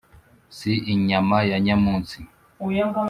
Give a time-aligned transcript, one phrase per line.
[0.57, 2.17] si inyama ya nyamunsi.